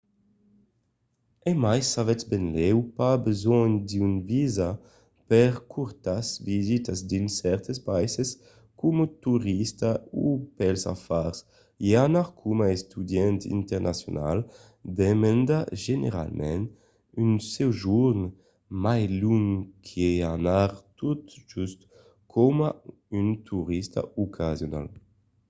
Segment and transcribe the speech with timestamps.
[1.49, 4.69] e mai s’avètz benlèu pas besonh d’un visa
[5.29, 8.29] per de cortas visitas dins cèrtes païses
[8.79, 9.91] coma torista
[10.25, 10.27] o
[10.57, 11.37] pels afars
[11.87, 14.37] i anar coma estudiant internacional
[15.01, 16.65] demanda generalament
[17.23, 18.21] un sojorn
[18.83, 19.47] mai long
[19.85, 21.21] qu’i anar tot
[21.51, 21.79] just
[22.33, 22.69] coma
[23.19, 24.87] un torista ocasional